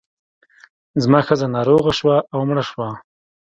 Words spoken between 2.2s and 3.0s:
او مړه شوه.